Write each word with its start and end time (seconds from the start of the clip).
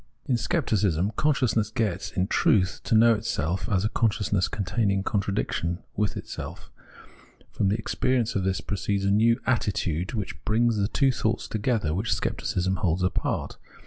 In 0.25 0.35
Scepticism 0.35 1.11
consciousness 1.15 1.69
gets, 1.69 2.09
in 2.13 2.25
truth, 2.25 2.81
to 2.85 2.95
know 2.95 3.13
itself 3.13 3.69
as 3.69 3.85
a 3.85 3.89
consciousness 3.89 4.47
containing 4.47 5.03
contradiction 5.03 5.77
within 5.95 6.23
itself. 6.23 6.71
From 7.51 7.69
the 7.69 7.77
experience 7.77 8.33
of 8.35 8.43
this 8.43 8.61
proceeds 8.61 9.05
a 9.05 9.11
new 9.11 9.39
attitude 9.45 10.15
which 10.15 10.43
brings 10.43 10.77
the 10.77 10.87
two 10.87 11.11
thoughts 11.11 11.47
together 11.47 11.93
which 11.93 12.15
Scepticism 12.15 12.77
holds 12.77 13.03
apart. 13.03 13.57